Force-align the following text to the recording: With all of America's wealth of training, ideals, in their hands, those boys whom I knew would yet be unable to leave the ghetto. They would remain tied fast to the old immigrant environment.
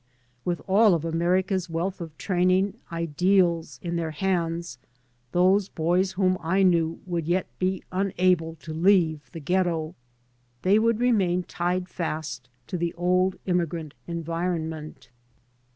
With 0.43 0.63
all 0.67 0.95
of 0.95 1.05
America's 1.05 1.69
wealth 1.69 2.01
of 2.01 2.17
training, 2.17 2.73
ideals, 2.91 3.79
in 3.83 3.97
their 3.97 4.09
hands, 4.09 4.79
those 5.31 5.69
boys 5.69 6.13
whom 6.13 6.39
I 6.41 6.63
knew 6.63 6.99
would 7.05 7.27
yet 7.27 7.45
be 7.59 7.83
unable 7.91 8.55
to 8.61 8.73
leave 8.73 9.29
the 9.31 9.39
ghetto. 9.39 9.93
They 10.63 10.79
would 10.79 10.99
remain 10.99 11.43
tied 11.43 11.87
fast 11.87 12.49
to 12.65 12.79
the 12.79 12.95
old 12.95 13.35
immigrant 13.45 13.93
environment. 14.07 15.11